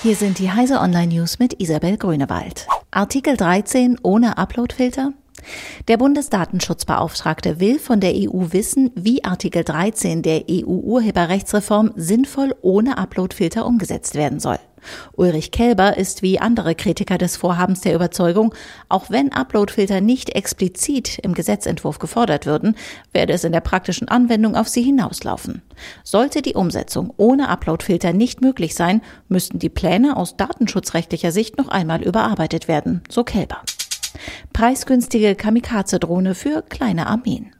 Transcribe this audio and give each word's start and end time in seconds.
Hier 0.00 0.14
sind 0.14 0.38
die 0.38 0.52
Heise 0.52 0.78
Online 0.78 1.12
News 1.12 1.40
mit 1.40 1.60
Isabel 1.60 1.96
Grünewald. 1.96 2.68
Artikel 2.92 3.36
13 3.36 3.98
ohne 4.00 4.38
Uploadfilter? 4.38 5.12
Der 5.88 5.96
Bundesdatenschutzbeauftragte 5.96 7.58
will 7.58 7.80
von 7.80 7.98
der 7.98 8.12
EU 8.14 8.52
wissen, 8.52 8.92
wie 8.94 9.24
Artikel 9.24 9.64
13 9.64 10.22
der 10.22 10.44
EU-Urheberrechtsreform 10.48 11.94
sinnvoll 11.96 12.54
ohne 12.62 12.96
Uploadfilter 12.96 13.66
umgesetzt 13.66 14.14
werden 14.14 14.38
soll. 14.38 14.60
Ulrich 15.12 15.50
Kelber 15.50 15.96
ist 15.96 16.22
wie 16.22 16.40
andere 16.40 16.74
Kritiker 16.74 17.18
des 17.18 17.36
Vorhabens 17.36 17.80
der 17.80 17.94
Überzeugung, 17.94 18.54
auch 18.88 19.10
wenn 19.10 19.32
Uploadfilter 19.32 20.00
nicht 20.00 20.30
explizit 20.30 21.18
im 21.18 21.34
Gesetzentwurf 21.34 21.98
gefordert 21.98 22.46
würden, 22.46 22.76
werde 23.12 23.32
es 23.32 23.44
in 23.44 23.52
der 23.52 23.60
praktischen 23.60 24.08
Anwendung 24.08 24.56
auf 24.56 24.68
sie 24.68 24.82
hinauslaufen. 24.82 25.62
Sollte 26.04 26.42
die 26.42 26.54
Umsetzung 26.54 27.12
ohne 27.16 27.48
Uploadfilter 27.48 28.12
nicht 28.12 28.40
möglich 28.40 28.74
sein, 28.74 29.02
müssten 29.28 29.58
die 29.58 29.68
Pläne 29.68 30.16
aus 30.16 30.36
datenschutzrechtlicher 30.36 31.32
Sicht 31.32 31.58
noch 31.58 31.68
einmal 31.68 32.02
überarbeitet 32.02 32.68
werden, 32.68 33.02
so 33.08 33.24
Kelber. 33.24 33.62
Preisgünstige 34.52 35.34
Kamikaze-Drohne 35.34 36.34
für 36.34 36.62
kleine 36.62 37.06
Armeen. 37.06 37.52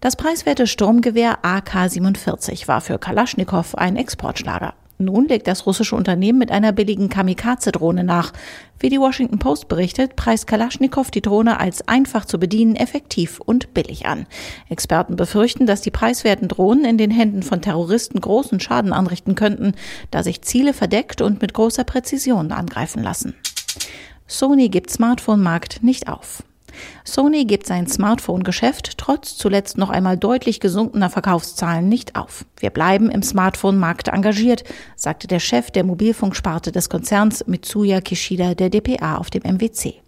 Das 0.00 0.16
preiswerte 0.16 0.66
Sturmgewehr 0.66 1.38
AK-47 1.42 2.66
war 2.66 2.80
für 2.80 2.98
Kalaschnikow 2.98 3.76
ein 3.76 3.96
Exportschlager. 3.96 4.74
Nun 5.04 5.28
legt 5.28 5.46
das 5.46 5.66
russische 5.66 5.96
Unternehmen 5.96 6.38
mit 6.38 6.50
einer 6.50 6.72
billigen 6.72 7.08
Kamikaze-Drohne 7.08 8.04
nach. 8.04 8.32
Wie 8.78 8.88
die 8.88 8.98
Washington 8.98 9.38
Post 9.38 9.68
berichtet, 9.68 10.16
preist 10.16 10.46
Kalaschnikow 10.46 11.10
die 11.10 11.20
Drohne 11.20 11.60
als 11.60 11.86
einfach 11.88 12.24
zu 12.24 12.38
bedienen, 12.38 12.76
effektiv 12.76 13.40
und 13.40 13.74
billig 13.74 14.06
an. 14.06 14.26
Experten 14.68 15.16
befürchten, 15.16 15.66
dass 15.66 15.82
die 15.82 15.90
preiswerten 15.90 16.48
Drohnen 16.48 16.84
in 16.84 16.98
den 16.98 17.10
Händen 17.10 17.42
von 17.42 17.62
Terroristen 17.62 18.20
großen 18.20 18.60
Schaden 18.60 18.92
anrichten 18.92 19.34
könnten, 19.34 19.74
da 20.10 20.22
sich 20.22 20.42
Ziele 20.42 20.74
verdeckt 20.74 21.20
und 21.20 21.42
mit 21.42 21.54
großer 21.54 21.84
Präzision 21.84 22.52
angreifen 22.52 23.02
lassen. 23.02 23.34
Sony 24.26 24.68
gibt 24.68 24.90
Smartphone-Markt 24.90 25.82
nicht 25.82 26.08
auf. 26.08 26.42
Sony 27.04 27.44
gibt 27.44 27.66
sein 27.66 27.86
Smartphone-Geschäft 27.86 28.98
trotz 28.98 29.36
zuletzt 29.36 29.78
noch 29.78 29.90
einmal 29.90 30.16
deutlich 30.16 30.60
gesunkener 30.60 31.10
Verkaufszahlen 31.10 31.88
nicht 31.88 32.16
auf. 32.16 32.44
Wir 32.58 32.70
bleiben 32.70 33.10
im 33.10 33.22
Smartphone-Markt 33.22 34.08
engagiert, 34.08 34.64
sagte 34.96 35.28
der 35.28 35.40
Chef 35.40 35.70
der 35.70 35.84
Mobilfunksparte 35.84 36.72
des 36.72 36.88
Konzerns 36.88 37.46
Mitsuya 37.46 38.00
Kishida 38.00 38.54
der 38.54 38.70
DPA 38.70 39.16
auf 39.16 39.30
dem 39.30 39.42
MWC. 39.42 40.01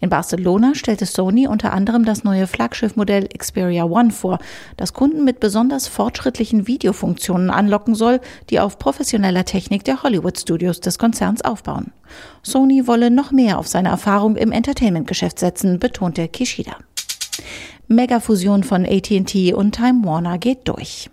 In 0.00 0.10
Barcelona 0.10 0.74
stellte 0.74 1.06
Sony 1.06 1.46
unter 1.46 1.72
anderem 1.72 2.04
das 2.04 2.24
neue 2.24 2.46
Flaggschiffmodell 2.46 3.28
Xperia 3.28 3.84
One 3.84 4.10
vor, 4.10 4.38
das 4.76 4.92
Kunden 4.92 5.24
mit 5.24 5.40
besonders 5.40 5.88
fortschrittlichen 5.88 6.66
Videofunktionen 6.66 7.50
anlocken 7.50 7.94
soll, 7.94 8.20
die 8.50 8.60
auf 8.60 8.78
professioneller 8.78 9.44
Technik 9.44 9.84
der 9.84 10.02
Hollywood 10.02 10.38
Studios 10.38 10.80
des 10.80 10.98
Konzerns 10.98 11.42
aufbauen. 11.42 11.92
Sony 12.42 12.86
wolle 12.86 13.10
noch 13.10 13.32
mehr 13.32 13.58
auf 13.58 13.68
seine 13.68 13.88
Erfahrung 13.88 14.36
im 14.36 14.52
Entertainment-Geschäft 14.52 15.38
setzen, 15.38 15.78
betonte 15.78 16.28
Kishida. 16.28 16.76
Megafusion 17.88 18.64
von 18.64 18.86
AT&T 18.86 19.52
und 19.52 19.72
Time 19.72 20.04
Warner 20.04 20.38
geht 20.38 20.68
durch. 20.68 21.10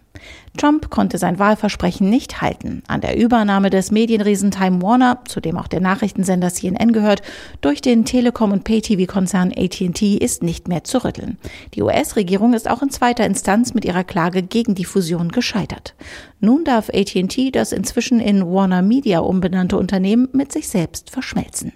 Trump 0.57 0.89
konnte 0.89 1.17
sein 1.17 1.39
Wahlversprechen 1.39 2.09
nicht 2.09 2.41
halten. 2.41 2.83
An 2.87 3.01
der 3.01 3.17
Übernahme 3.17 3.69
des 3.69 3.91
Medienriesen 3.91 4.51
Time 4.51 4.81
Warner, 4.81 5.19
zu 5.25 5.39
dem 5.39 5.57
auch 5.57 5.67
der 5.67 5.79
Nachrichtensender 5.79 6.49
CNN 6.49 6.91
gehört, 6.91 7.21
durch 7.61 7.81
den 7.81 8.05
Telekom- 8.05 8.51
und 8.51 8.63
Pay-TV-Konzern 8.63 9.53
AT&T 9.55 10.17
ist 10.17 10.43
nicht 10.43 10.67
mehr 10.67 10.83
zu 10.83 11.03
rütteln. 11.03 11.37
Die 11.73 11.81
US-Regierung 11.81 12.53
ist 12.53 12.69
auch 12.69 12.81
in 12.81 12.89
zweiter 12.89 13.25
Instanz 13.25 13.73
mit 13.73 13.85
ihrer 13.85 14.03
Klage 14.03 14.43
gegen 14.43 14.75
die 14.75 14.85
Fusion 14.85 15.29
gescheitert. 15.29 15.95
Nun 16.39 16.63
darf 16.63 16.89
AT&T 16.89 17.51
das 17.51 17.71
inzwischen 17.71 18.19
in 18.19 18.45
Warner 18.45 18.81
Media 18.81 19.19
umbenannte 19.19 19.77
Unternehmen 19.77 20.27
mit 20.33 20.51
sich 20.51 20.67
selbst 20.67 21.09
verschmelzen. 21.09 21.71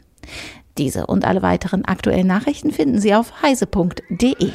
Diese 0.77 1.07
und 1.07 1.23
alle 1.23 1.41
weiteren 1.41 1.85
aktuellen 1.85 2.27
Nachrichten 2.27 2.71
finden 2.71 2.99
Sie 2.99 3.15
auf 3.15 3.41
heise.de. 3.41 4.51